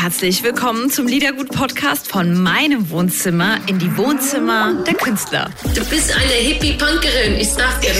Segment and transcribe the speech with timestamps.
[0.00, 5.50] Herzlich willkommen zum Liedergut-Podcast von meinem Wohnzimmer in die Wohnzimmer der Künstler.
[5.74, 7.90] Du bist eine Hippie-Punkerin, ich sag dir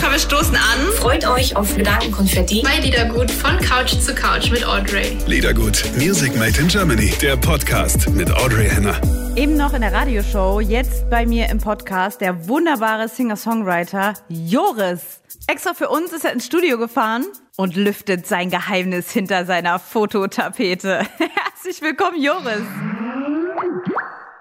[0.00, 0.92] Komm, wir stoßen an.
[0.98, 2.62] Freut euch auf Gedankenkonfetti.
[2.62, 5.16] Bei Liedergut von Couch zu Couch mit Audrey.
[5.26, 9.00] Liedergut, Music Made in Germany, der Podcast mit Audrey Henner.
[9.34, 15.22] Eben noch in der Radioshow, jetzt bei mir im Podcast der wunderbare Singer-Songwriter Joris.
[15.46, 17.24] Extra für uns ist er ins Studio gefahren
[17.56, 21.06] und lüftet sein Geheimnis hinter seiner Fototapete.
[21.18, 22.62] Herzlich willkommen, Joris.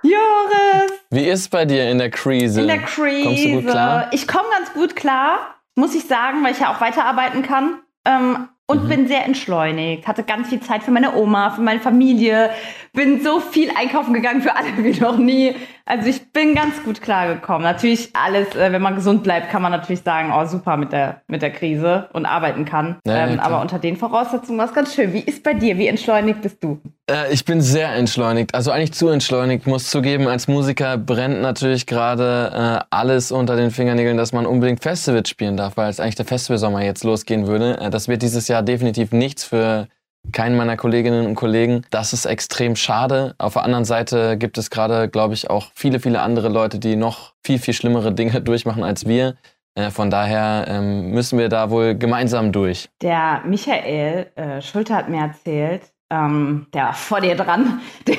[0.01, 0.91] Joris!
[1.11, 2.61] Wie ist bei dir in der Krise?
[2.61, 3.23] In der Krise.
[3.23, 4.07] Kommst du gut klar?
[4.11, 7.79] Ich komme ganz gut klar, muss ich sagen, weil ich ja auch weiterarbeiten kann.
[8.05, 8.89] Ähm, und Mhm.
[8.89, 10.07] bin sehr entschleunigt.
[10.07, 12.49] Hatte ganz viel Zeit für meine Oma, für meine Familie.
[12.93, 15.55] Bin so viel einkaufen gegangen für alle wie noch nie.
[15.85, 17.63] Also ich bin ganz gut klargekommen.
[17.63, 21.21] Natürlich alles, äh, wenn man gesund bleibt, kann man natürlich sagen, oh super mit der,
[21.27, 22.97] mit der Krise und arbeiten kann.
[23.05, 25.11] Ja, ähm, aber unter den Voraussetzungen war es ganz schön.
[25.11, 25.77] Wie ist bei dir?
[25.77, 26.79] Wie entschleunigt bist du?
[27.09, 29.67] Äh, ich bin sehr entschleunigt, also eigentlich zu entschleunigt.
[29.67, 34.81] Muss zugeben, als Musiker brennt natürlich gerade äh, alles unter den Fingernägeln, dass man unbedingt
[34.81, 37.79] Festivals spielen darf, weil es eigentlich der Festivalsommer jetzt losgehen würde.
[37.79, 39.87] Äh, das wird dieses Jahr definitiv nichts für
[40.31, 41.85] keinen meiner Kolleginnen und Kollegen.
[41.89, 43.35] Das ist extrem schade.
[43.37, 46.95] Auf der anderen Seite gibt es gerade, glaube ich, auch viele, viele andere Leute, die
[46.95, 49.35] noch viel, viel schlimmere Dinge durchmachen als wir.
[49.75, 52.89] Äh, von daher ähm, müssen wir da wohl gemeinsam durch.
[53.01, 55.81] Der Michael äh, Schulte hat mir erzählt,
[56.13, 58.17] ähm, der war vor dir dran, der,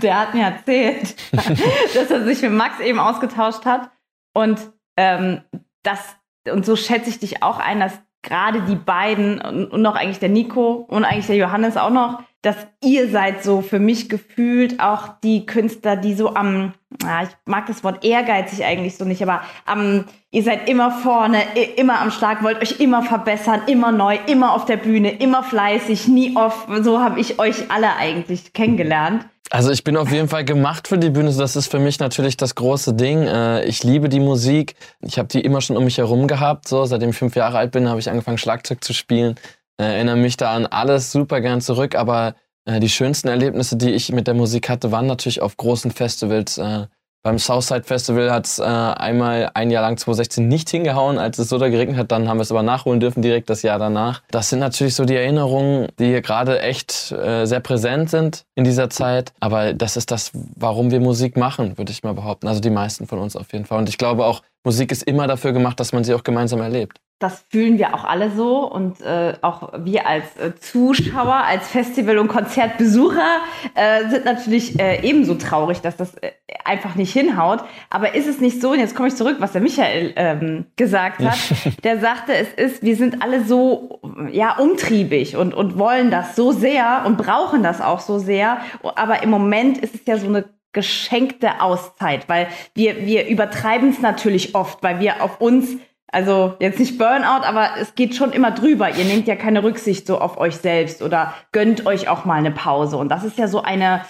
[0.00, 3.90] der hat mir erzählt, dass er sich mit Max eben ausgetauscht hat.
[4.34, 4.60] Und
[4.96, 5.42] ähm,
[5.82, 6.16] das,
[6.48, 10.20] und so schätze ich dich auch ein, dass gerade die beiden und, und noch eigentlich
[10.20, 14.80] der Nico und eigentlich der Johannes auch noch, dass ihr seid so für mich gefühlt
[14.80, 19.22] auch die Künstler, die so am, ja, ich mag das Wort ehrgeizig eigentlich so nicht,
[19.22, 21.38] aber am, ihr seid immer vorne,
[21.76, 26.08] immer am Schlag, wollt euch immer verbessern, immer neu, immer auf der Bühne, immer fleißig,
[26.08, 26.66] nie off.
[26.82, 29.24] So habe ich euch alle eigentlich kennengelernt.
[29.50, 31.30] Also ich bin auf jeden Fall gemacht für die Bühne.
[31.30, 33.22] Das ist für mich natürlich das große Ding.
[33.26, 34.74] Äh, Ich liebe die Musik.
[35.02, 36.66] Ich habe die immer schon um mich herum gehabt.
[36.66, 39.34] So, seitdem ich fünf Jahre alt bin, habe ich angefangen Schlagzeug zu spielen.
[39.82, 41.94] Äh, Erinnere mich da an alles super gern zurück.
[41.96, 42.34] Aber
[42.64, 46.58] äh, die schönsten Erlebnisse, die ich mit der Musik hatte, waren natürlich auf großen Festivals.
[46.58, 46.86] Äh,
[47.24, 51.48] Beim Southside Festival hat es äh, einmal ein Jahr lang 2016 nicht hingehauen, als es
[51.48, 52.10] so da geregnet hat.
[52.10, 54.22] Dann haben wir es aber nachholen dürfen direkt das Jahr danach.
[54.32, 58.64] Das sind natürlich so die Erinnerungen, die hier gerade echt äh, sehr präsent sind in
[58.64, 59.32] dieser Zeit.
[59.38, 62.48] Aber das ist das, warum wir Musik machen, würde ich mal behaupten.
[62.48, 63.78] Also die meisten von uns auf jeden Fall.
[63.78, 66.98] Und ich glaube auch, Musik ist immer dafür gemacht, dass man sie auch gemeinsam erlebt.
[67.22, 72.18] Das fühlen wir auch alle so und äh, auch wir als äh, Zuschauer, als Festival-
[72.18, 73.38] und Konzertbesucher
[73.74, 76.32] äh, sind natürlich äh, ebenso traurig, dass das äh,
[76.64, 77.60] einfach nicht hinhaut.
[77.90, 81.20] Aber ist es nicht so, und jetzt komme ich zurück, was der Michael ähm, gesagt
[81.20, 81.38] hat,
[81.84, 84.00] der sagte, es ist, wir sind alle so
[84.32, 88.58] ja umtriebig und, und wollen das so sehr und brauchen das auch so sehr.
[88.96, 94.00] Aber im Moment ist es ja so eine geschenkte Auszeit, weil wir, wir übertreiben es
[94.00, 95.76] natürlich oft, weil wir auf uns
[96.12, 98.90] also jetzt nicht Burnout, aber es geht schon immer drüber.
[98.90, 102.50] Ihr nehmt ja keine Rücksicht so auf euch selbst oder gönnt euch auch mal eine
[102.52, 102.96] Pause.
[102.98, 104.02] Und das ist ja so eine,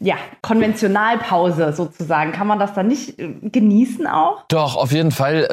[0.00, 2.32] ja, Konventionalpause sozusagen.
[2.32, 4.42] Kann man das dann nicht äh, genießen auch?
[4.48, 5.46] Doch, auf jeden Fall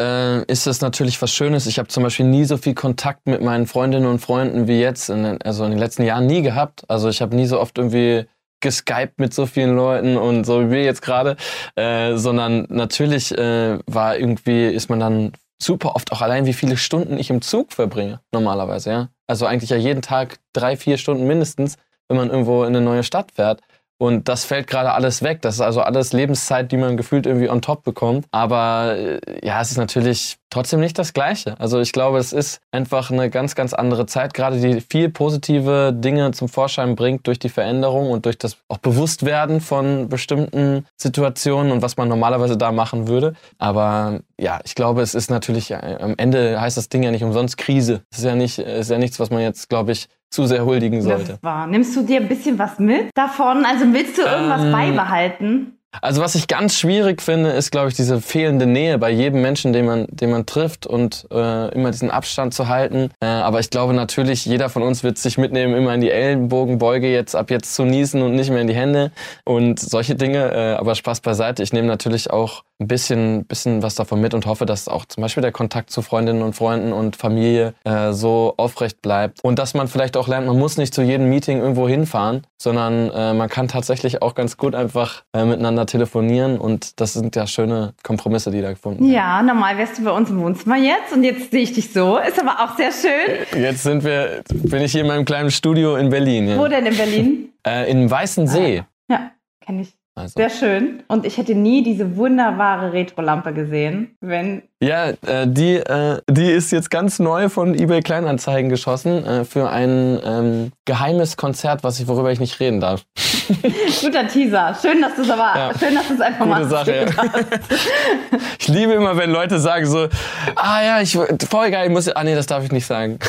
[0.48, 1.68] äh, ist es natürlich was Schönes.
[1.68, 5.10] Ich habe zum Beispiel nie so viel Kontakt mit meinen Freundinnen und Freunden wie jetzt,
[5.10, 6.84] in, den- also in den letzten Jahren nie gehabt.
[6.88, 8.26] Also ich habe nie so oft irgendwie
[8.62, 11.36] geskypt mit so vielen Leuten und so wie wir jetzt gerade,
[11.76, 15.32] äh, sondern natürlich äh, war irgendwie, ist man dann
[15.64, 19.10] super oft auch allein, wie viele Stunden ich im Zug verbringe, normalerweise, ja.
[19.28, 21.78] Also eigentlich ja jeden Tag drei, vier Stunden mindestens,
[22.08, 23.62] wenn man irgendwo in eine neue Stadt fährt.
[24.02, 25.44] Und das fällt gerade alles weg.
[25.44, 28.26] Das ist also alles Lebenszeit, die man gefühlt irgendwie on top bekommt.
[28.32, 31.54] Aber äh, ja, es ist natürlich trotzdem nicht das Gleiche.
[31.60, 35.94] Also ich glaube, es ist einfach eine ganz, ganz andere Zeit, gerade die viel positive
[35.94, 41.72] Dinge zum Vorschein bringt durch die Veränderung und durch das auch Bewusstwerden von bestimmten Situationen
[41.72, 43.36] und was man normalerweise da machen würde.
[43.60, 47.24] Aber ja, ich glaube, es ist natürlich, äh, am Ende heißt das Ding ja nicht
[47.24, 48.02] umsonst Krise.
[48.10, 50.66] Es ist ja nicht, es ist ja nichts, was man jetzt, glaube ich, zu sehr
[50.66, 51.34] huldigen sollte.
[51.34, 51.68] Das war.
[51.68, 53.66] Nimmst du dir ein bisschen was mit davon?
[53.66, 55.78] Also willst du irgendwas Ähm, beibehalten?
[56.02, 59.74] Also was ich ganz schwierig finde, ist, glaube ich, diese fehlende Nähe bei jedem Menschen,
[59.74, 63.10] den man, den man trifft und äh, immer diesen Abstand zu halten.
[63.20, 67.12] Äh, aber ich glaube natürlich, jeder von uns wird sich mitnehmen, immer in die Ellenbogenbeuge
[67.12, 69.12] jetzt ab jetzt zu niesen und nicht mehr in die Hände
[69.44, 70.54] und solche Dinge.
[70.54, 71.62] Äh, aber Spaß beiseite.
[71.62, 75.22] Ich nehme natürlich auch ein bisschen, bisschen was davon mit und hoffe, dass auch zum
[75.22, 79.40] Beispiel der Kontakt zu Freundinnen und Freunden und Familie äh, so aufrecht bleibt.
[79.44, 83.12] Und dass man vielleicht auch lernt, man muss nicht zu jedem Meeting irgendwo hinfahren, sondern
[83.12, 86.60] äh, man kann tatsächlich auch ganz gut einfach äh, miteinander telefonieren.
[86.60, 89.14] Und das sind ja schöne Kompromisse, die da gefunden werden.
[89.14, 92.18] Ja, normal wärst du bei uns im Wohnzimmer jetzt und jetzt sehe ich dich so.
[92.18, 93.62] Ist aber auch sehr schön.
[93.62, 96.48] Jetzt sind wir, bin ich hier in meinem kleinen Studio in Berlin.
[96.48, 96.58] Ja.
[96.58, 97.54] Wo denn in Berlin?
[97.66, 98.84] Äh, in Weißen See.
[99.08, 99.32] Ja,
[99.64, 100.01] kenne ich.
[100.22, 100.34] Also.
[100.38, 101.04] Sehr schön.
[101.08, 104.62] Und ich hätte nie diese wunderbare Retro-Lampe gesehen, wenn.
[104.80, 109.70] Ja, äh, die, äh, die ist jetzt ganz neu von eBay Kleinanzeigen geschossen äh, für
[109.70, 113.04] ein ähm, geheimes Konzert, was ich, worüber ich nicht reden darf.
[114.02, 114.76] Guter Teaser.
[114.82, 115.72] Schön, dass du es aber, Ja.
[115.78, 117.06] schön, dass du es einfach Gute mal Sache, ja.
[118.60, 120.08] Ich liebe immer, wenn Leute sagen so,
[120.56, 121.18] ah ja, ich
[121.50, 123.20] voll geil, ich muss, ah nee, das darf ich nicht sagen.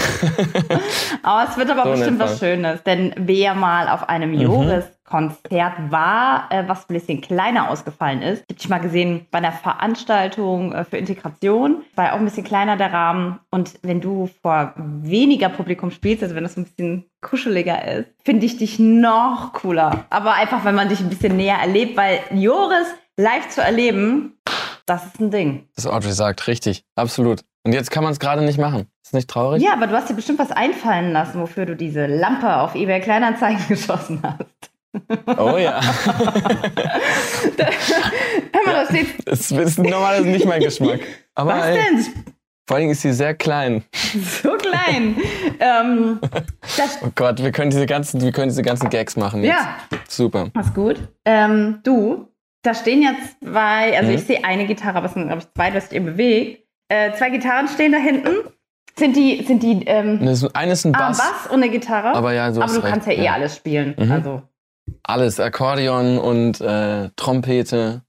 [1.23, 4.39] Aber es wird aber So bestimmt was Schönes, denn wer mal auf einem Mhm.
[5.13, 10.73] Joris-Konzert war, äh, was ein bisschen kleiner ausgefallen ist, ich mal gesehen bei einer Veranstaltung
[10.73, 13.39] äh, für Integration, war auch ein bisschen kleiner der Rahmen.
[13.51, 18.47] Und wenn du vor weniger Publikum spielst, also wenn das ein bisschen kuscheliger ist, finde
[18.47, 20.05] ich dich noch cooler.
[20.11, 24.39] Aber einfach, wenn man dich ein bisschen näher erlebt, weil Joris live zu erleben,
[24.87, 25.69] das ist ein Ding.
[25.77, 27.43] Das Audrey sagt, richtig, absolut.
[27.65, 28.87] Und jetzt kann man es gerade nicht machen.
[29.05, 29.63] Ist nicht traurig?
[29.63, 33.01] Ja, aber du hast dir bestimmt was einfallen lassen, wofür du diese Lampe auf eBay
[33.01, 34.72] Kleinanzeigen geschossen hast.
[35.39, 35.81] Oh ja.
[38.53, 39.07] Hör mal, da steht.
[39.27, 41.01] Das ist normalerweise nicht mein Geschmack.
[41.35, 42.05] Aber Was ey, denn?
[42.69, 43.85] vor allem ist sie sehr klein.
[43.93, 45.17] So klein.
[45.61, 46.19] ähm,
[46.77, 49.55] das Oh Gott, wir können diese ganzen, wir können diese ganzen Gags machen jetzt.
[49.57, 49.77] ja,
[50.09, 50.51] Super.
[50.61, 50.97] ist gut.
[51.25, 52.29] Ähm, du,
[52.63, 53.13] da stehen ja
[53.43, 54.17] zwei, also Mhm.
[54.17, 56.67] ich sehe eine Gitarre, aber es sind, glaube ich, zwei, du hast dich eben bewegt.
[56.89, 58.31] Äh, zwei Gitarren stehen da hinten.
[58.99, 61.71] Sind die, sind die, ähm, Das ist- Eines ist ein ah, Bass, Bass und eine
[61.71, 62.15] Gitarre?
[62.15, 62.93] aber ja, so aber du recht.
[62.93, 63.95] kannst ja eh alles spielen.
[63.99, 64.13] Mhm.
[64.13, 64.43] Also.
[65.05, 68.03] Alles, Akkordeon und äh, Trompete,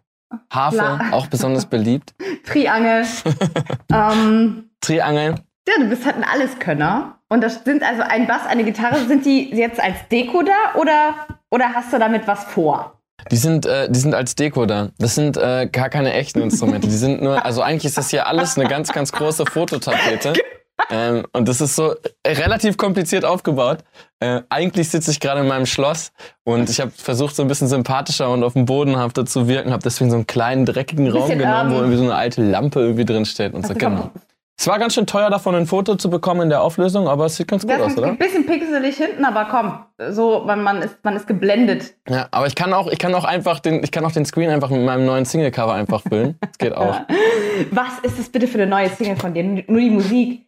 [0.50, 1.02] Harfe, Klar.
[1.12, 2.14] auch besonders beliebt.
[2.46, 3.06] Triangel.
[3.94, 5.36] ähm, Triangel.
[5.68, 7.20] Ja, du bist halt ein Alleskönner.
[7.30, 9.06] Und das sind also ein Bass, eine Gitarre.
[9.06, 11.16] Sind die jetzt als Deko da oder,
[11.50, 13.00] oder hast du damit was vor?
[13.32, 14.90] Die sind, äh, die sind als Deko da.
[15.00, 16.88] Das sind äh, gar keine echten Instrumente.
[16.88, 20.34] Die sind nur, also eigentlich ist das hier alles eine ganz, ganz große Fototapete.
[20.90, 21.94] Ähm, und das ist so
[22.24, 23.80] äh, relativ kompliziert aufgebaut.
[24.20, 26.12] Äh, eigentlich sitze ich gerade in meinem Schloss
[26.44, 29.72] und ich habe versucht, so ein bisschen sympathischer und auf dem Bodenhafter zu wirken.
[29.72, 32.42] Habe deswegen so einen kleinen, dreckigen Raum bisschen, genommen, wo ähm, irgendwie so eine alte
[32.42, 33.54] Lampe irgendwie drin steht.
[33.54, 34.12] Und so, genau.
[34.56, 37.36] Es war ganz schön teuer, davon ein Foto zu bekommen in der Auflösung, aber es
[37.36, 38.08] sieht ganz gut Das aus, oder?
[38.08, 39.80] ein bisschen pixelig hinten, aber komm,
[40.14, 41.96] so, man, man, ist, man ist geblendet.
[42.08, 44.50] Ja, aber ich kann auch, ich kann auch einfach den, ich kann auch den Screen
[44.52, 46.38] einfach mit meinem neuen Single-Cover einfach füllen.
[46.40, 47.02] Das geht auch.
[47.72, 49.44] Was ist das bitte für eine neue Single von dir?
[49.44, 50.46] Nur die Musik.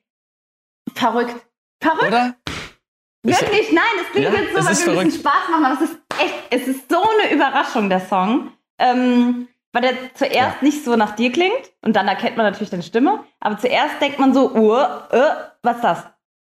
[0.96, 1.36] Verrückt.
[1.82, 2.08] Verrückt?
[2.08, 2.36] Oder?
[3.24, 3.72] Ich- Wirklich?
[3.72, 5.04] Nein, es klingt Ja, jetzt so, weil wir ein verrückt.
[5.06, 8.52] bisschen Spaß machen, aber es ist echt, es ist so eine Überraschung, der Song.
[8.78, 10.56] Ähm, weil der zuerst Ja.
[10.62, 14.20] nicht so nach dir klingt und dann erkennt man natürlich deine Stimme, aber zuerst denkt
[14.20, 14.76] man so, uh,
[15.14, 15.32] äh,
[15.64, 16.04] was ist das?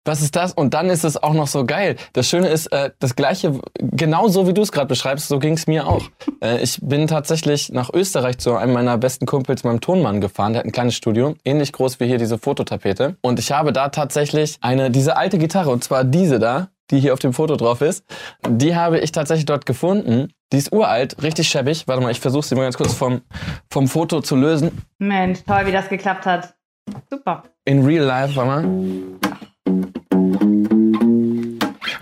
[0.10, 0.54] Was ist das?
[0.54, 1.96] Und dann ist es auch noch so geil.
[2.14, 5.54] Das Schöne ist, äh, das Gleiche, genau so wie du es gerade beschreibst, so ging
[5.54, 6.02] es mir auch.
[6.42, 10.54] Äh, ich bin tatsächlich nach Österreich zu einem meiner besten Kumpels, meinem Tonmann, gefahren.
[10.54, 13.18] Der hat ein kleines Studio, ähnlich groß wie hier diese Fototapete.
[13.22, 17.12] Und ich habe da tatsächlich eine, diese alte Gitarre, und zwar diese da, die hier
[17.12, 18.06] auf dem Foto drauf ist,
[18.48, 20.32] die habe ich tatsächlich dort gefunden.
[20.54, 21.90] Die ist uralt, richtig schäbig.
[21.90, 23.22] Warte mal, ich versuche sie mal ganz kurz vom,
[23.70, 24.72] vom Foto zu lösen.
[24.98, 26.56] Mensch, toll, wie das geklappt hat.
[27.10, 27.44] Super.
[27.66, 29.30] In real life, warte mal.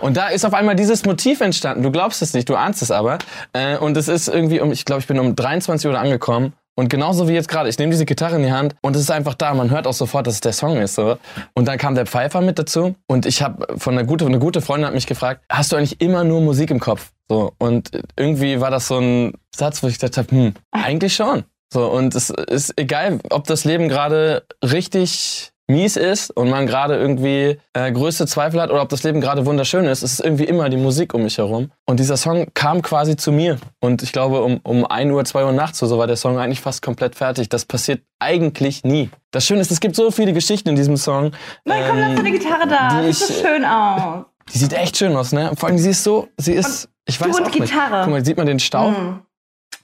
[0.08, 1.82] Und da ist auf einmal dieses Motiv entstanden.
[1.82, 3.18] Du glaubst es nicht, du ahnst es aber.
[3.52, 6.54] Äh, und es ist irgendwie um, ich glaube, ich bin um 23 Uhr angekommen.
[6.76, 9.10] Und genauso wie jetzt gerade, ich nehme diese Gitarre in die Hand und es ist
[9.10, 9.52] einfach da.
[9.52, 10.94] Man hört auch sofort, dass es der Song ist.
[10.94, 11.18] So.
[11.52, 14.62] Und dann kam der Pfeifer mit dazu und ich habe von einer gute, eine gute
[14.62, 17.10] Freundin hat mich gefragt, hast du eigentlich immer nur Musik im Kopf?
[17.28, 21.44] So und irgendwie war das so ein Satz, wo ich gedacht habe, hm, eigentlich schon.
[21.70, 26.96] So und es ist egal, ob das Leben gerade richtig mies ist und man gerade
[26.96, 30.44] irgendwie äh, größte Zweifel hat oder ob das Leben gerade wunderschön ist, es ist irgendwie
[30.44, 31.70] immer die Musik um mich herum.
[31.86, 33.58] Und dieser Song kam quasi zu mir.
[33.80, 36.38] Und ich glaube, um, um 1 Uhr, 2 Uhr nachts oder so war der Song
[36.38, 37.48] eigentlich fast komplett fertig.
[37.50, 39.10] Das passiert eigentlich nie.
[39.30, 41.32] Das Schöne ist, es gibt so viele Geschichten in diesem Song.
[41.64, 43.02] Nein, komm, lass ähm, deine Gitarre da.
[43.02, 44.24] die Sieht so ich- schön aus.
[44.54, 45.52] Die sieht echt schön aus, ne?
[45.58, 47.60] Vor allem, sie ist so, sie ist, ich weiß und auch nicht.
[47.70, 48.04] Gitarre.
[48.04, 48.92] Guck mal, sieht man den Staub?
[48.98, 49.20] Mm.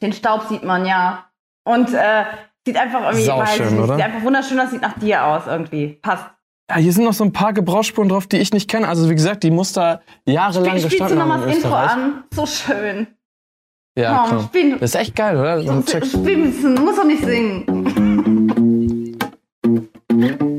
[0.01, 1.27] Den Staub sieht man, ja.
[1.65, 2.25] Und äh,
[2.67, 3.97] sieht einfach irgendwie, weiß ich nicht, oder?
[3.97, 5.99] sieht einfach wunderschön aus, sieht nach dir aus irgendwie.
[6.03, 6.25] Passt.
[6.71, 8.89] Ja, hier sind noch so ein paar Gebrauchsspuren drauf, die ich nicht kenne.
[8.89, 11.75] Also wie gesagt, die muss da jahrelang Spiel, spielst du gestanden nochmal haben das Intro
[11.75, 12.25] an?
[12.33, 13.07] So schön.
[13.97, 14.81] Ja, Komm, komm.
[14.81, 15.61] Das ist echt geil, oder?
[15.63, 18.25] So spiel muss doch nicht singen.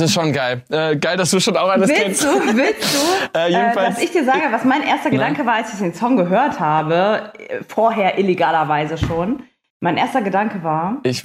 [0.00, 0.62] ist schon geil.
[0.70, 2.24] Äh, geil, dass du schon auch alles willst kennst.
[2.24, 2.98] du, willst du,
[3.38, 5.94] Äh, äh, jedenfalls- dass ich dir sage, was mein erster Gedanke war, als ich den
[5.94, 9.42] Song gehört habe, äh, vorher illegalerweise schon.
[9.80, 11.22] Mein erster Gedanke war, Ich,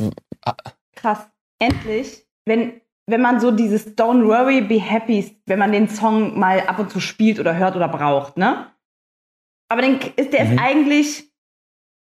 [0.95, 1.27] krass,
[1.59, 6.61] endlich, wenn, wenn man so dieses Don't worry, be happy, wenn man den Song mal
[6.61, 8.67] ab und zu spielt oder hört oder braucht, ne?
[9.69, 10.51] Aber den, ist, der Mhm.
[10.53, 11.31] ist eigentlich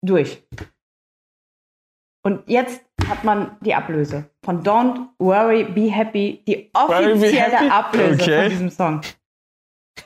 [0.05, 0.43] durch.
[2.25, 7.69] Und jetzt hat man die Ablöse von Don't worry, be happy, die offizielle happy?
[7.69, 8.41] Ablöse Okay.
[8.43, 9.01] von diesem Song.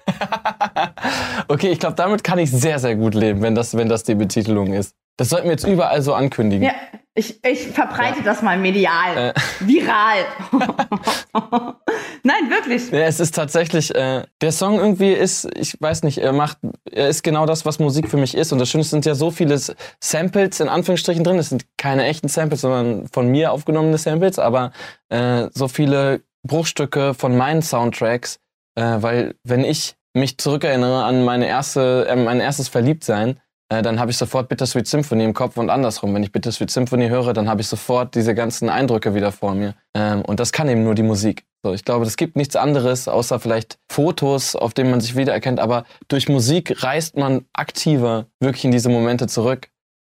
[1.49, 4.15] okay, ich glaube, damit kann ich sehr, sehr gut leben, wenn das, wenn das die
[4.15, 4.95] Betitelung ist.
[5.19, 6.65] Das sollten wir jetzt überall so ankündigen.
[6.67, 6.75] Ja,
[7.15, 9.17] ich, ich verbreite das mal medial.
[9.17, 9.35] Äh.
[9.61, 10.25] Viral.
[12.27, 12.91] Nein, wirklich.
[12.91, 16.59] Ja, es ist tatsächlich, äh, der Song irgendwie ist, ich weiß nicht, er macht,
[16.91, 18.53] er ist genau das, was Musik für mich ist.
[18.53, 19.57] Und das Schöne sind ja so viele
[20.01, 21.39] Samples in Anführungsstrichen drin.
[21.39, 24.73] Es sind keine echten Samples, sondern von mir aufgenommene Samples, aber
[25.09, 28.41] äh, so viele Bruchstücke von meinen Soundtracks,
[28.75, 33.99] äh, weil wenn ich mich zurückerinnere an meine erste, äh, mein erstes Verliebtsein, äh, dann
[33.99, 36.15] habe ich sofort Bittersweet Symphony im Kopf und andersrum.
[36.15, 39.75] Wenn ich Bittersweet Symphony höre, dann habe ich sofort diese ganzen Eindrücke wieder vor mir.
[39.95, 41.45] Ähm, und das kann eben nur die Musik.
[41.65, 45.59] So, ich glaube, es gibt nichts anderes, außer vielleicht Fotos, auf denen man sich wiedererkennt.
[45.59, 49.69] Aber durch Musik reist man aktiver wirklich in diese Momente zurück.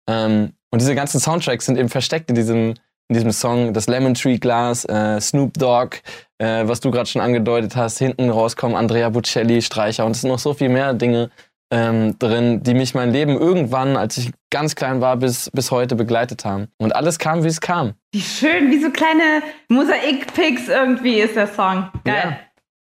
[0.10, 2.76] Ähm, und diese ganzen Soundtracks sind eben versteckt in diesem,
[3.10, 3.74] in diesem Song.
[3.74, 5.98] Das Lemon Tree Glass, äh, Snoop Dogg,
[6.38, 7.98] äh, was du gerade schon angedeutet hast.
[7.98, 10.06] Hinten rauskommen Andrea Bocelli, Streicher.
[10.06, 11.32] Und es sind noch so viel mehr Dinge
[11.72, 15.96] ähm, drin, die mich mein Leben irgendwann, als ich ganz klein war, bis, bis heute
[15.96, 16.68] begleitet haben.
[16.78, 17.94] Und alles kam, wie es kam.
[18.14, 21.90] Wie schön, wie so kleine Mosaik-Picks irgendwie ist der Song.
[22.04, 22.38] Geil.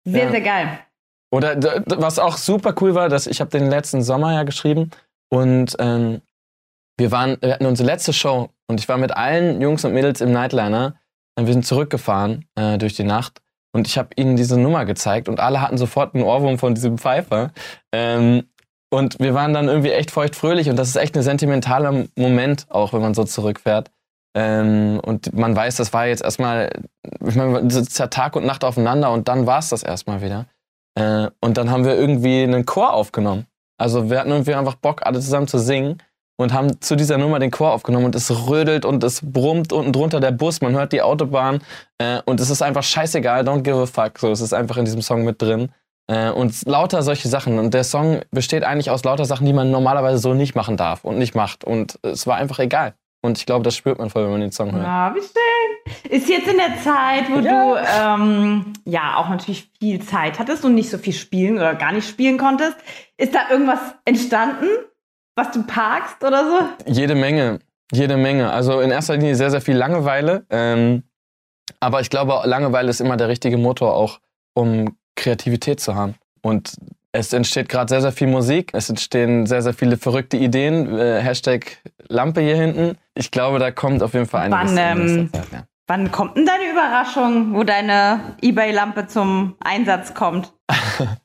[0.05, 0.31] Sehr, Ja.
[0.31, 0.79] sehr geil.
[1.33, 1.57] Oder
[1.87, 4.91] was auch super cool war, dass ich habe den letzten Sommer ja geschrieben
[5.29, 6.21] und ähm,
[6.99, 10.21] wir waren, wir hatten unsere letzte Show und ich war mit allen Jungs und Mädels
[10.21, 10.95] im Nightliner.
[11.39, 13.43] Und wir sind zurückgefahren äh, durch die Nacht
[13.73, 16.97] und ich habe ihnen diese Nummer gezeigt und alle hatten sofort einen Ohrwurm von diesem
[16.97, 17.51] Pfeifer.
[17.93, 18.45] Ähm,
[18.91, 22.93] und wir waren dann irgendwie echt feuchtfröhlich und das ist echt ein sentimentaler Moment, auch
[22.93, 23.91] wenn man so zurückfährt.
[24.37, 26.71] Ähm, und man weiß, das war jetzt erstmal,
[27.27, 30.47] ich meine, ist ja Tag und Nacht aufeinander und dann war es das erstmal wieder.
[30.95, 33.47] Äh, und dann haben wir irgendwie einen Chor aufgenommen.
[33.79, 36.03] Also wir hatten irgendwie einfach Bock, alle zusammen zu singen
[36.37, 39.93] und haben zu dieser Nummer den Chor aufgenommen und es rödelt und es brummt unten
[39.93, 41.63] drunter der Bus, man hört die Autobahn
[41.99, 44.19] äh, und es ist einfach scheißegal, don't give a fuck.
[44.19, 45.71] So, es ist einfach in diesem Song mit drin.
[46.09, 47.59] Äh, und lauter solche Sachen.
[47.59, 51.05] Und der Song besteht eigentlich aus lauter Sachen, die man normalerweise so nicht machen darf
[51.05, 51.65] und nicht macht.
[51.65, 52.95] Und es war einfach egal.
[53.23, 54.85] Und ich glaube, das spürt man voll, wenn man den Song hört.
[54.85, 56.11] Ja, wie schön.
[56.13, 57.75] Ist jetzt in der Zeit, wo Ja.
[57.75, 61.93] du ähm, ja auch natürlich viel Zeit hattest und nicht so viel spielen oder gar
[61.93, 62.77] nicht spielen konntest,
[63.17, 64.67] ist da irgendwas entstanden,
[65.37, 66.93] was du parkst oder so?
[66.93, 67.59] Jede Menge,
[67.93, 68.51] jede Menge.
[68.53, 70.45] Also in erster Linie sehr, sehr viel Langeweile.
[70.51, 71.03] Ähm,
[71.81, 74.21] aber ich glaube, Langeweile ist immer der richtige Motor auch,
[74.55, 76.15] um Kreativität zu haben.
[76.43, 76.77] Und
[77.13, 78.71] es entsteht gerade sehr, sehr viel Musik.
[78.73, 80.97] Es entstehen sehr, sehr viele verrückte Ideen.
[80.97, 82.97] Äh, Hashtag Lampe hier hinten.
[83.15, 85.65] Ich glaube, da kommt auf jeden Fall einiges Wann, ähm, Zeit, ja.
[85.89, 90.53] Wann kommt denn deine Überraschung, wo deine Ebay-Lampe zum Einsatz kommt?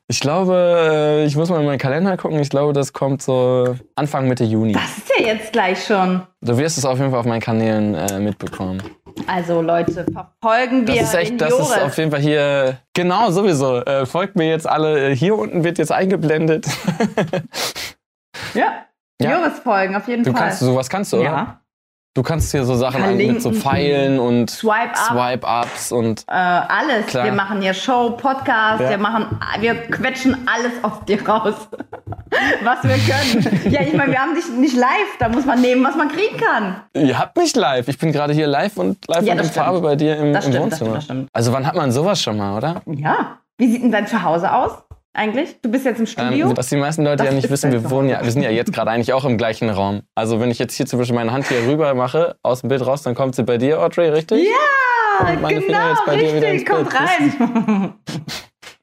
[0.08, 2.38] Ich glaube, äh, ich muss mal in meinen Kalender gucken.
[2.38, 4.74] Ich glaube, das kommt so Anfang Mitte Juni.
[4.74, 6.22] Das ist jetzt gleich schon.
[6.40, 8.82] Du wirst es auf jeden Fall auf meinen Kanälen äh, mitbekommen.
[9.26, 11.68] Also Leute, verfolgen wir Das ist echt, den das Joris.
[11.70, 12.78] ist auf jeden Fall hier.
[12.94, 13.76] Genau, sowieso.
[13.82, 15.10] Äh, folgt mir jetzt alle.
[15.10, 16.66] Äh, Hier unten wird jetzt eingeblendet.
[18.54, 18.72] ja.
[19.20, 19.38] Ja.
[19.38, 20.40] Joris folgen, auf jeden Du Fall.
[20.42, 21.24] kannst, sowas kannst du, oder?
[21.26, 21.58] ja.
[22.14, 23.52] Du kannst hier so Sachen ein, mit so.
[23.52, 25.08] Pfeilen und Swipe up.
[25.08, 26.24] Swipe-Ups und.
[26.28, 27.06] Äh, alles.
[27.06, 27.24] Klar.
[27.24, 28.90] Wir machen hier Show, Podcast, Ja.
[28.90, 31.54] wir machen, wir quetschen alles aus dir raus,
[32.64, 33.72] was wir können.
[33.72, 36.36] ja, ich meine, wir haben dich nicht live, da muss man nehmen, was man kriegen
[36.38, 36.82] kann.
[36.94, 37.88] Ihr habt mich live.
[37.88, 39.54] Ich bin gerade hier live und live Ja, und in stimmt.
[39.54, 40.88] Farbe bei dir im, Das im stimmt, das Wohnzimmer.
[40.90, 41.28] stimmt, das stimmt.
[41.32, 42.82] Also wann hat man sowas schon mal, oder?
[42.86, 43.38] Ja.
[43.58, 44.72] Wie sieht denn dein Zuhause aus
[45.14, 45.60] eigentlich?
[45.60, 46.48] Du bist jetzt im Studio?
[46.48, 48.50] Ähm, was die meisten Leute Das ja nicht wissen, wir wohnen ja, wir sind ja
[48.50, 50.02] jetzt gerade eigentlich auch im gleichen Raum.
[50.14, 52.84] Also wenn ich jetzt hier zum Beispiel meine Hand hier rüber mache, aus dem Bild
[52.86, 54.46] raus, dann kommt sie bei dir, Audrey, richtig?
[55.20, 55.46] ja, genau,
[56.08, 57.00] richtig, kommt Bild.
[57.00, 57.94] rein.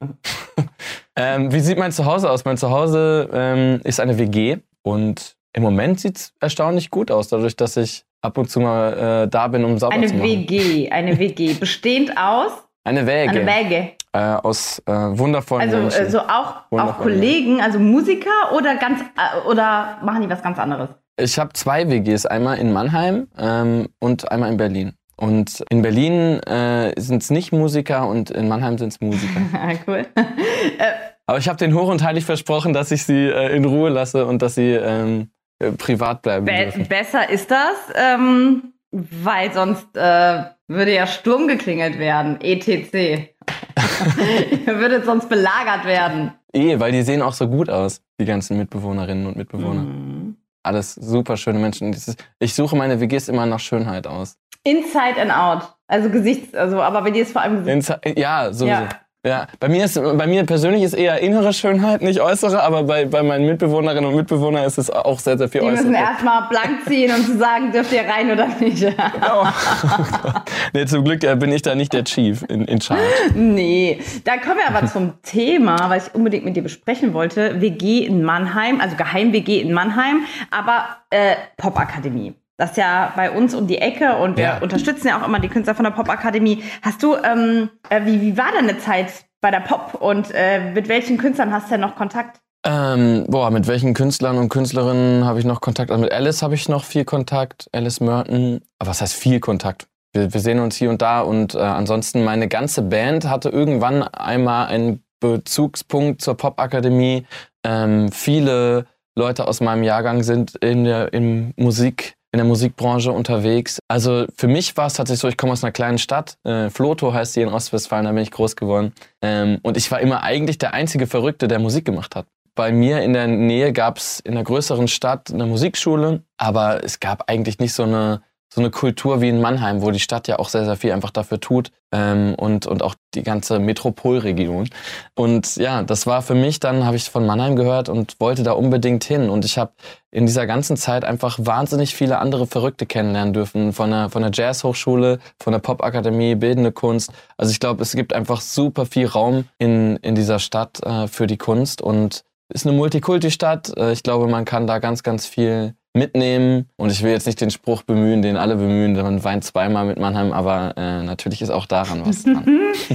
[1.20, 2.44] Ähm, wie sieht mein Zuhause aus?
[2.44, 7.56] Mein Zuhause ähm, ist eine WG und im Moment sieht es erstaunlich gut aus, dadurch,
[7.56, 10.22] dass ich ab und zu mal äh, da bin, um sauber zu Eine machen.
[10.22, 12.52] WG, eine WG, bestehend aus,
[12.84, 13.30] Eine Wäge.
[13.30, 13.92] eine Wäge.
[14.12, 16.06] Äh, aus äh, wundervollen Also, Menschen.
[16.06, 20.58] äh, so auch, auch Kollegen, also Musiker oder ganz äh, oder machen die was ganz
[20.58, 20.88] anderes?
[21.20, 24.94] Ich habe zwei WGs, einmal in Mannheim ähm, und einmal in Berlin.
[25.16, 29.40] Und in Berlin äh, sind es nicht Musiker und in Mannheim sind es Musiker.
[29.52, 30.06] Ah, cool.
[31.30, 34.26] Aber ich habe den hoch und heilig versprochen, dass ich sie äh, in Ruhe lasse
[34.26, 36.88] und dass sie ähm, äh, privat bleiben Be dürfen.
[36.88, 42.94] besser ist das, ähm, weil sonst äh, würde ja Sturm geklingelt werden, ETC.
[42.94, 46.32] Ihr würdet sonst belagert werden.
[46.52, 49.82] Eh, weil die sehen auch so gut aus, die ganzen Mitbewohnerinnen und Mitbewohner.
[49.82, 50.36] Mhm.
[50.64, 51.96] Alles super schöne Menschen.
[52.40, 54.36] Ich suche meine WGs immer nach Schönheit aus.
[54.64, 55.76] Inside and out.
[55.86, 57.88] Also Gesichts, also, aber bei dir ist vor allem Gesichts.
[57.88, 58.82] Insa ja, sowieso.
[58.82, 58.88] Ja.
[59.24, 59.46] Ja.
[59.58, 63.22] bei mir ist, bei mir persönlich ist eher innere Schönheit, nicht äußere, aber bei, bei
[63.22, 66.02] meinen Mitbewohnerinnen und Mitbewohnern ist es auch sehr, sehr viel Die müssen äußere.
[66.02, 68.82] erstmal blank ziehen, um zu sagen, dürft ihr rein oder nicht.
[68.82, 69.46] Oh.
[70.72, 73.02] nee, zum Glück äh, bin ich da nicht der Chief in, in Charge.
[73.34, 74.00] nee.
[74.24, 77.60] Da kommen wir aber zum Thema, was ich unbedingt mit dir besprechen wollte.
[77.60, 82.34] WG in Mannheim, also Geheim-WG in Mannheim, aber äh, Popakademie.
[82.60, 84.58] Das ist ja bei uns um die Ecke und wir Ja.
[84.58, 86.62] unterstützen ja auch immer die Künstler von der Popakademie.
[86.82, 90.88] Hast du, ähm, äh, wie, wie war deine Zeit bei der Pop und äh, mit
[90.88, 92.40] welchen Künstlern hast du denn noch Kontakt?
[92.66, 95.90] Ähm, boah, mit welchen Künstlern und Künstlerinnen habe ich noch Kontakt?
[95.90, 98.60] Also mit Alice habe ich noch viel Kontakt, Alice Merton.
[98.78, 99.86] Aber was heißt viel Kontakt?
[100.12, 104.02] Wir, wir sehen uns hier und da und äh, ansonsten meine ganze Band hatte irgendwann
[104.02, 107.24] einmal einen Bezugspunkt zur Popakademie.
[107.64, 108.84] Ähm, viele
[109.16, 113.78] Leute aus meinem Jahrgang sind in der im Musik in der Musikbranche unterwegs.
[113.88, 117.12] Also für mich war es tatsächlich so, ich komme aus einer kleinen Stadt, äh, Floto
[117.12, 118.92] heißt die in Ostwestfalen, da bin ich groß geworden.
[119.20, 122.26] Ähm, und ich war immer eigentlich der einzige Verrückte, der Musik gemacht hat.
[122.54, 127.00] Bei mir in der Nähe gab es in einer größeren Stadt eine Musikschule, aber es
[127.00, 130.38] gab eigentlich nicht so eine, so eine Kultur wie in Mannheim, wo die Stadt ja
[130.38, 134.68] auch sehr, sehr viel einfach dafür tut ähm, und, und auch die ganze Metropolregion.
[135.14, 138.52] Und ja, das war für mich, dann habe ich von Mannheim gehört und wollte da
[138.52, 139.30] unbedingt hin.
[139.30, 139.72] Und ich habe
[140.10, 143.72] in dieser ganzen Zeit einfach wahnsinnig viele andere Verrückte kennenlernen dürfen.
[143.72, 147.12] Von der, von der Jazzhochschule, von der Popakademie, Bildende Kunst.
[147.36, 151.28] Also ich glaube, es gibt einfach super viel Raum in, in dieser Stadt äh, für
[151.28, 153.76] die Kunst und ist eine Multikulti-Stadt.
[153.76, 156.68] Äh, ich glaube, man kann da ganz, ganz viel mitnehmen.
[156.76, 159.98] Und ich will jetzt nicht den Spruch bemühen, den alle bemühen, man weint zweimal mit
[159.98, 162.44] Mannheim, aber äh, natürlich ist auch daran was dran.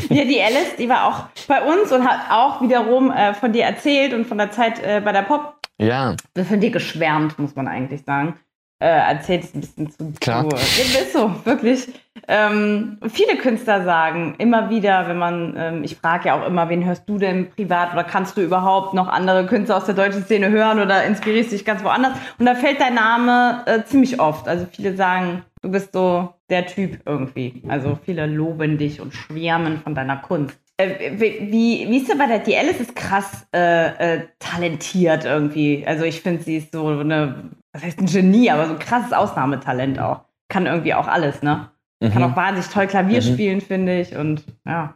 [0.09, 3.63] Ja, die Alice, die war auch bei uns und hat auch wiederum äh, von dir
[3.63, 5.55] erzählt und von der Zeit äh, bei der Pop.
[5.77, 6.15] Ja,
[6.47, 8.35] Von dir geschwärmt, muss man eigentlich sagen.
[8.79, 10.13] Äh, erzählt es ein bisschen zu.
[10.19, 10.49] Klar.
[10.49, 11.87] Zu, ist so, wirklich.
[12.27, 16.83] Ähm, viele Künstler sagen immer wieder, wenn man, ähm, ich frage ja auch immer, wen
[16.83, 20.49] hörst du denn privat oder kannst du überhaupt noch andere Künstler aus der deutschen Szene
[20.49, 22.13] hören oder inspirierst dich ganz woanders?
[22.37, 24.47] Und da fällt dein Name äh, ziemlich oft.
[24.47, 27.63] Also viele sagen, du bist so der Typ irgendwie.
[27.69, 30.57] Also viele loben dich und schwärmen von deiner Kunst.
[30.77, 35.23] Äh, wie, wie, wie ist denn bei der, die Alice ist krass äh, äh, talentiert
[35.23, 35.85] irgendwie.
[35.87, 39.11] Also ich finde, sie ist so eine, was heißt ein Genie, aber so ein krasses
[39.13, 40.21] Ausnahmetalent auch.
[40.47, 41.69] Kann irgendwie auch alles, ne?
[42.01, 42.23] Kann Mhm.
[42.31, 43.33] auch wahnsinnig toll Klavier Mhm.
[43.33, 44.15] spielen, finde ich.
[44.15, 44.95] Und ja.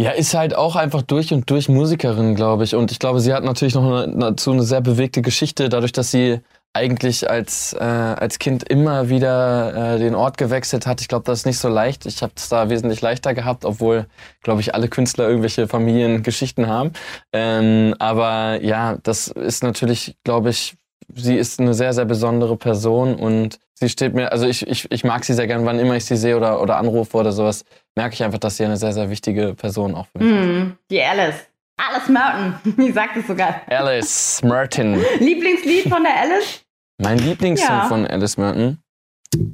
[0.00, 2.74] Ja, ist halt auch einfach durch und durch Musikerin, glaube ich.
[2.74, 6.10] Und ich glaube, sie hat natürlich noch eine, dazu eine sehr bewegte Geschichte, dadurch, dass
[6.10, 6.40] sie
[6.72, 11.02] eigentlich als, äh, als Kind immer wieder äh, den Ort gewechselt hat.
[11.02, 12.06] Ich glaube, das ist nicht so leicht.
[12.06, 14.06] Ich habe es da wesentlich leichter gehabt, obwohl,
[14.42, 16.92] glaube ich, alle Künstler irgendwelche Familiengeschichten haben.
[17.34, 20.76] Ähm, aber ja, das ist natürlich, glaube ich,
[21.14, 25.04] sie ist eine sehr, sehr besondere Person und sie steht mir, also ich, ich, ich
[25.04, 27.64] mag sie sehr gern, wann immer ich sie sehe oder, oder anrufe oder sowas,
[27.96, 30.44] merke ich einfach, dass sie eine sehr, sehr wichtige Person auch für mich ist.
[30.46, 31.46] Hm, die Alice.
[31.76, 32.54] Alice Merton.
[32.76, 33.62] Die sagt es sogar.
[33.68, 35.02] Alice Merton.
[35.18, 36.62] Lieblingslied von der Alice?
[36.98, 37.84] Mein Lieblingssong Ja.
[37.88, 38.78] von Alice Merton.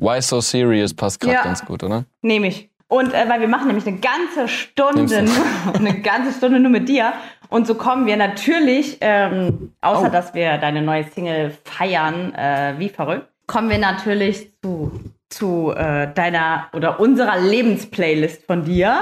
[0.00, 1.42] Why So Serious passt gerade Ja.
[1.44, 2.04] ganz gut, oder?
[2.22, 2.68] Nehme ich.
[2.88, 5.34] Und äh, weil wir machen nämlich eine ganze Stunde, nur,
[5.74, 7.12] eine ganze Stunde nur mit dir.
[7.48, 10.12] Und so kommen wir natürlich, ähm, außer Oh.
[10.12, 14.92] dass wir deine neue Single feiern, äh, wie verrückt, kommen wir natürlich zu,
[15.30, 19.00] zu äh, deiner oder unserer Lebensplaylist von dir.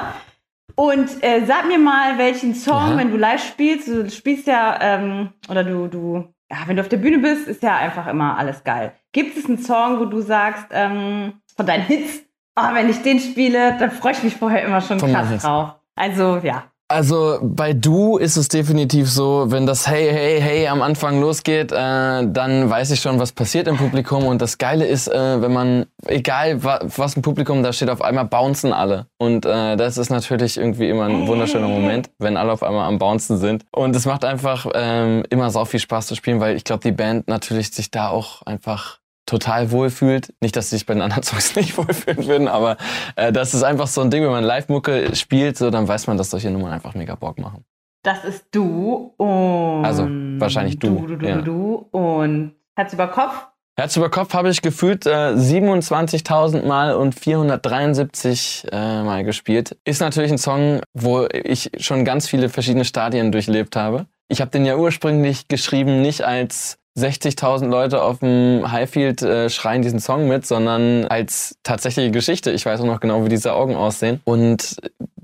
[0.76, 2.96] Und äh, sag mir mal, welchen Song, Ja.
[2.98, 6.88] wenn du live spielst, du spielst ja, ähm, oder du, du, ja, wenn du auf
[6.88, 8.92] der Bühne bist, ist ja einfach immer alles geil.
[9.12, 12.22] Gibt es einen Song, wo du sagst, ähm, von deinen Hits,
[12.56, 15.76] oh, wenn ich den spiele, dann freue ich mich vorher immer schon Von krass drauf.
[15.94, 16.64] Also, ja.
[16.88, 21.72] Also bei Du ist es definitiv so, wenn das Hey, hey, hey am Anfang losgeht,
[21.72, 24.26] äh, dann weiß ich schon, was passiert im Publikum.
[24.26, 28.02] Und das Geile ist, äh, wenn man, egal wa was im Publikum da steht, auf
[28.02, 29.06] einmal bouncen alle.
[29.18, 32.98] Und äh, das ist natürlich irgendwie immer ein wunderschöner Moment, wenn alle auf einmal am
[32.98, 33.64] Bouncen sind.
[33.72, 36.92] Und es macht einfach ähm, immer so viel Spaß zu spielen, weil ich glaube, die
[36.92, 40.32] Band natürlich sich da auch einfach total wohlfühlt.
[40.40, 42.76] Nicht, dass sie sich bei den anderen Songs nicht wohlfühlen würden, aber
[43.16, 46.16] äh, das ist einfach so ein Ding, wenn man Live-Mucke spielt, so, dann weiß man,
[46.16, 47.64] dass solche Nummern einfach mega Bock machen.
[48.02, 49.84] Das ist du und.
[49.84, 50.06] Also,
[50.38, 51.40] wahrscheinlich du, Du, du, du, ja.
[51.40, 51.88] du.
[51.90, 53.46] Und Herz über Kopf.
[53.76, 59.76] Herz über Kopf habe ich gefühlt äh, 27.000 Mal und 473 äh, Mal gespielt.
[59.84, 64.06] Ist natürlich ein Song, wo ich schon ganz viele verschiedene Stadien durchlebt habe.
[64.28, 69.82] Ich habe den ja ursprünglich geschrieben, nicht als 60.000 Leute auf dem Highfield äh, schreien
[69.82, 72.52] diesen Song mit, sondern als tatsächliche Geschichte.
[72.52, 74.20] Ich weiß auch noch genau, wie diese Augen aussehen.
[74.24, 74.76] Und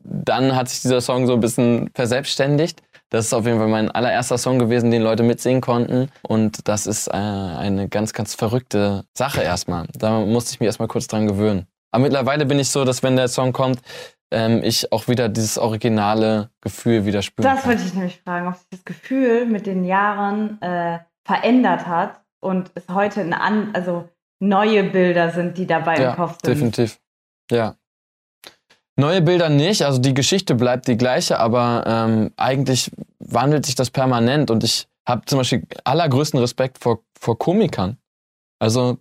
[0.03, 2.83] dann hat sich dieser Song so ein bisschen verselbstständigt.
[3.11, 6.11] Das ist auf jeden Fall mein allererster Song gewesen, den Leute mitsingen konnten.
[6.23, 9.87] Und das ist äh, eine ganz, ganz verrückte Sache erstmal.
[9.93, 11.67] Da musste ich mich erstmal kurz dran gewöhnen.
[11.93, 13.81] Aber mittlerweile bin ich so, dass wenn der Song kommt,
[14.33, 17.49] ähm, ich auch wieder dieses originale Gefühl wieder spüre.
[17.49, 22.21] Das wollte ich nämlich fragen, ob sich das Gefühl mit den Jahren äh, verändert hat
[22.41, 24.09] und es heute eine an, also
[24.41, 26.47] neue Bilder sind, die dabei ja, im Kopf sind.
[26.47, 27.01] definitiv.
[27.53, 27.77] Ja.
[28.97, 32.91] Neue Bilder nicht, also die Geschichte bleibt die gleiche, aber ähm, eigentlich
[33.21, 37.97] wandelt sich das permanent und ich habe zum Beispiel allergrößten Respekt vor, vor Komikern.
[38.59, 38.99] Also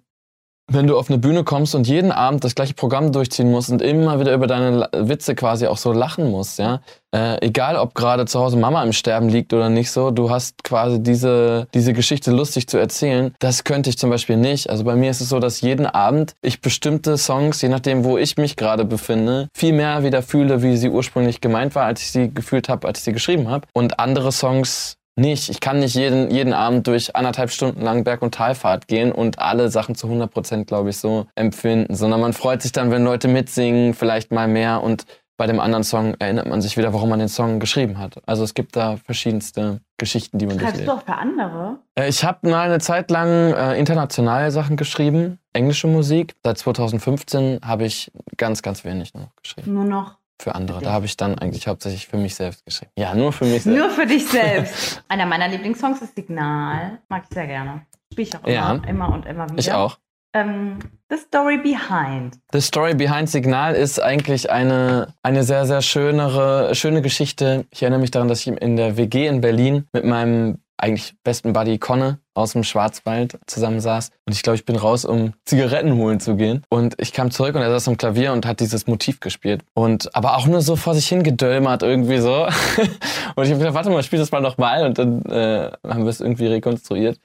[0.70, 3.82] wenn du auf eine Bühne kommst und jeden Abend das gleiche Programm durchziehen musst und
[3.82, 6.82] immer wieder über deine Witze quasi auch so lachen musst, ja.
[7.12, 10.64] Äh, egal, ob gerade zu Hause Mama im Sterben liegt oder nicht so, du hast
[10.64, 13.34] quasi diese, diese Geschichte lustig zu erzählen.
[13.40, 14.70] Das könnte ich zum Beispiel nicht.
[14.70, 18.20] Also bei mir ist es so, dass jeden Abend ich bestimmte Songs, je nachdem, wo
[18.20, 22.12] ich mich gerade befinde, viel mehr wieder fühle, wie sie ursprünglich gemeint war, als ich
[22.12, 23.66] sie gefühlt habe, als ich sie geschrieben habe.
[23.74, 25.50] Und andere Songs nicht.
[25.50, 29.40] Ich kann nicht jeden, jeden Abend durch anderthalb Stunden lang Berg- und Talfahrt gehen und
[29.40, 33.04] alle Sachen zu 100 Prozent, glaube ich, so empfinden, sondern man freut sich dann, wenn
[33.04, 35.06] Leute mitsingen, vielleicht mal mehr und
[35.38, 38.22] bei dem anderen Song erinnert man sich wieder, warum man den Song geschrieben hat.
[38.26, 40.90] Also es gibt da verschiedenste Geschichten, die man Schreibst durchlebt.
[40.90, 41.78] du auch für andere?
[41.98, 46.36] Äh, Ich habe mal eine Zeit lang äh, internationale Sachen geschrieben, englische Musik.
[46.44, 49.74] Seit 2015 habe ich ganz, ganz wenig nur noch geschrieben.
[49.74, 50.82] Nur noch Für andere.
[50.82, 52.92] Da habe ich dann eigentlich hauptsächlich für mich selbst geschrieben.
[52.98, 53.78] Ja, nur für mich selbst.
[53.78, 55.04] Nur für dich selbst.
[55.10, 57.00] Einer meiner Lieblingssongs ist Signal.
[57.10, 57.82] Mag ich sehr gerne.
[58.14, 58.74] Spiele ich auch immer, Ja.
[58.88, 59.60] immer und immer wieder.
[59.60, 59.98] Ich auch.
[60.34, 62.38] Ähm, The Story Behind.
[62.54, 67.66] The Story Behind Signal ist eigentlich eine, eine sehr, sehr schönere, schöne Geschichte.
[67.72, 71.54] Ich erinnere mich daran, dass ich in der WG in Berlin mit meinem eigentlich besten
[71.54, 74.12] Buddy Conne aus dem Schwarzwald zusammensaß.
[74.26, 76.64] Und ich glaube, ich bin raus, um Zigaretten holen zu gehen.
[76.70, 79.64] Und ich kam zurück und er saß am Klavier und hat dieses Motiv gespielt.
[79.74, 82.46] Und aber auch nur so vor sich hingedölmert irgendwie so.
[83.36, 84.86] und ich habe gedacht, warte mal, spiel das mal nochmal.
[84.86, 87.20] Und dann äh, haben wir es irgendwie rekonstruiert.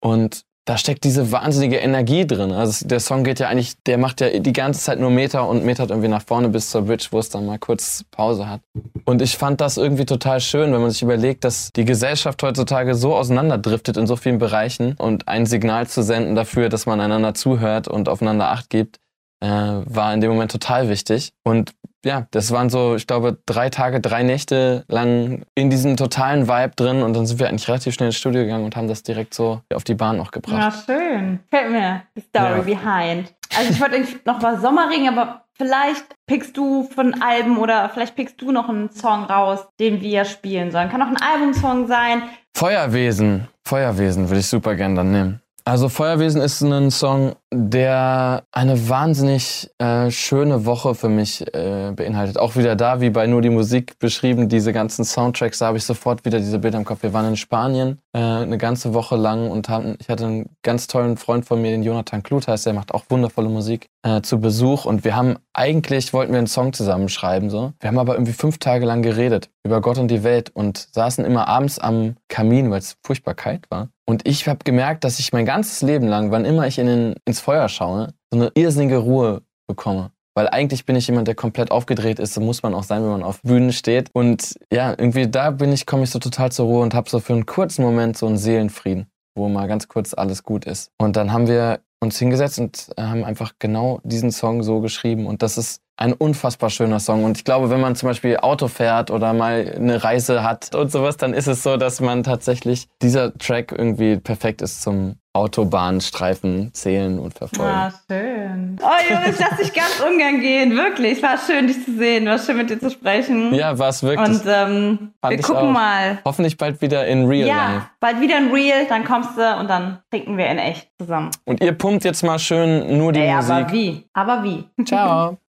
[0.00, 2.52] Und da steckt diese wahnsinnige Energie drin.
[2.52, 5.64] Also der Song geht ja eigentlich, der macht ja die ganze Zeit nur Meter und
[5.64, 8.60] metert irgendwie nach vorne bis zur Bridge, wo es dann mal kurz Pause hat.
[9.04, 12.94] Und ich fand das irgendwie total schön, wenn man sich überlegt, dass die Gesellschaft heutzutage
[12.94, 17.34] so auseinanderdriftet in so vielen Bereichen und ein Signal zu senden dafür, dass man einander
[17.34, 19.00] zuhört und aufeinander Acht gibt,
[19.40, 21.32] äh, war in dem Moment total wichtig.
[21.42, 21.72] Und
[22.04, 26.72] ja, das waren so, ich glaube, drei Tage, drei Nächte lang in diesem totalen Vibe
[26.76, 29.34] drin und dann sind wir eigentlich relativ schnell ins Studio gegangen und haben das direkt
[29.34, 30.84] so auf die Bahn auch gebracht.
[30.88, 31.40] Ja, schön.
[31.50, 32.62] Fällt mir The Story Ja.
[32.62, 33.34] Behind.
[33.56, 38.16] Also ich wollte eigentlich noch was Sommerring, aber vielleicht pickst du von Alben oder vielleicht
[38.16, 40.88] pickst du noch einen Song raus, den wir spielen sollen.
[40.88, 42.22] Kann auch ein Albumsong sein.
[42.56, 43.48] Feuerwesen.
[43.66, 45.40] Feuerwesen würde ich super gern dann nehmen.
[45.64, 52.38] Also Feuerwesen ist ein Song, der eine wahnsinnig äh, schöne Woche für mich äh, beinhaltet.
[52.38, 55.84] Auch wieder da, wie bei nur die Musik beschrieben, diese ganzen Soundtracks, da habe ich
[55.84, 57.02] sofort wieder diese Bilder im Kopf.
[57.02, 60.86] Wir waren in Spanien äh, eine ganze Woche lang und haben, ich hatte einen ganz
[60.86, 64.40] tollen Freund von mir, den Jonathan Kluth heißt, der macht auch wundervolle Musik, äh, zu
[64.40, 67.72] Besuch und wir haben eigentlich, wollten wir einen Song zusammenschreiben, so.
[67.80, 71.24] Wir haben aber irgendwie fünf Tage lang geredet über Gott und die Welt und saßen
[71.24, 73.88] immer abends am Kamin, weil es furchtbar kalt war.
[74.04, 77.14] Und ich habe gemerkt, dass ich mein ganzes Leben lang, wann immer ich in den,
[77.24, 80.10] ins Feuer schaue, so eine irrsinnige Ruhe bekomme.
[80.34, 82.32] Weil eigentlich bin ich jemand, der komplett aufgedreht ist.
[82.32, 84.08] So muss man auch sein, wenn man auf Bühnen steht.
[84.14, 87.20] Und ja, irgendwie da bin ich, komme ich so total zur Ruhe und habe so
[87.20, 90.90] für einen kurzen Moment so einen Seelenfrieden, wo mal ganz kurz alles gut ist.
[90.98, 95.26] Und dann haben wir uns hingesetzt und haben einfach genau diesen Song so geschrieben.
[95.26, 97.22] Und das ist ein unfassbar schöner Song.
[97.24, 100.90] Und ich glaube, wenn man zum Beispiel Auto fährt oder mal eine Reise hat und
[100.90, 106.74] sowas, dann ist es so, dass man tatsächlich dieser Track irgendwie perfekt ist zum Autobahnstreifen
[106.74, 107.72] zählen und verfolgen.
[107.72, 108.78] Ah, schön.
[108.82, 110.76] Oh Junge, ich lass dich ganz ungern gehen.
[110.76, 111.18] Wirklich.
[111.18, 112.26] Es war schön, dich zu sehen.
[112.26, 113.54] War schön, mit dir zu sprechen.
[113.54, 114.28] Ja, war es wirklich.
[114.28, 115.72] Und ähm, wir gucken auch.
[115.72, 116.18] mal.
[116.24, 117.86] Hoffentlich bald wieder in Real ja, Life.
[118.00, 121.30] bald wieder ein Real, dann kommst du und dann trinken wir in echt zusammen.
[121.44, 123.50] Und ihr pumpt jetzt mal schön nur die Ey, Musik.
[123.52, 124.04] aber wie?
[124.12, 124.84] Aber wie?
[124.84, 125.38] Ciao.